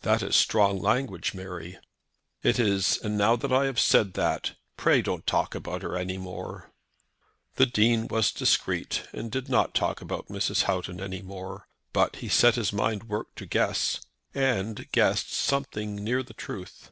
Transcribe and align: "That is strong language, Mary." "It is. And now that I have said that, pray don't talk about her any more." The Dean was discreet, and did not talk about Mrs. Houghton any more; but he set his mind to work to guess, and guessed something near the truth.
"That 0.00 0.22
is 0.22 0.34
strong 0.34 0.80
language, 0.80 1.34
Mary." 1.34 1.78
"It 2.42 2.58
is. 2.58 2.96
And 3.04 3.18
now 3.18 3.36
that 3.36 3.52
I 3.52 3.66
have 3.66 3.78
said 3.78 4.14
that, 4.14 4.54
pray 4.78 5.02
don't 5.02 5.26
talk 5.26 5.54
about 5.54 5.82
her 5.82 5.98
any 5.98 6.16
more." 6.16 6.70
The 7.56 7.66
Dean 7.66 8.08
was 8.08 8.32
discreet, 8.32 9.06
and 9.12 9.30
did 9.30 9.50
not 9.50 9.74
talk 9.74 10.00
about 10.00 10.28
Mrs. 10.28 10.62
Houghton 10.62 10.98
any 10.98 11.20
more; 11.20 11.68
but 11.92 12.16
he 12.16 12.30
set 12.30 12.54
his 12.54 12.72
mind 12.72 13.02
to 13.02 13.06
work 13.08 13.34
to 13.34 13.44
guess, 13.44 14.00
and 14.34 14.90
guessed 14.92 15.30
something 15.34 15.96
near 15.96 16.22
the 16.22 16.32
truth. 16.32 16.90